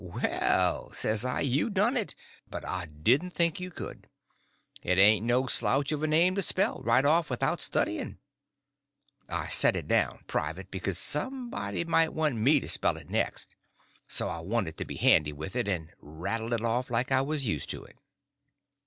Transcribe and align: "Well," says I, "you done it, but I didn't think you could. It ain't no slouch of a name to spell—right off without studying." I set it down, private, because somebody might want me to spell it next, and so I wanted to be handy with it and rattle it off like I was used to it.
"Well," 0.03 0.91
says 0.93 1.23
I, 1.23 1.41
"you 1.41 1.69
done 1.69 1.95
it, 1.95 2.15
but 2.49 2.65
I 2.65 2.87
didn't 2.87 3.35
think 3.35 3.59
you 3.59 3.69
could. 3.69 4.09
It 4.81 4.97
ain't 4.97 5.23
no 5.23 5.45
slouch 5.45 5.91
of 5.91 6.01
a 6.01 6.07
name 6.07 6.33
to 6.33 6.41
spell—right 6.41 7.05
off 7.05 7.29
without 7.29 7.61
studying." 7.61 8.17
I 9.29 9.47
set 9.49 9.75
it 9.75 9.87
down, 9.87 10.23
private, 10.25 10.71
because 10.71 10.97
somebody 10.97 11.83
might 11.85 12.13
want 12.15 12.37
me 12.37 12.59
to 12.61 12.67
spell 12.67 12.97
it 12.97 13.11
next, 13.11 13.49
and 13.77 13.87
so 14.07 14.27
I 14.27 14.39
wanted 14.39 14.75
to 14.79 14.85
be 14.85 14.95
handy 14.95 15.33
with 15.33 15.55
it 15.55 15.67
and 15.67 15.91
rattle 15.99 16.51
it 16.53 16.61
off 16.63 16.89
like 16.89 17.11
I 17.11 17.21
was 17.21 17.45
used 17.45 17.69
to 17.69 17.83
it. 17.83 17.97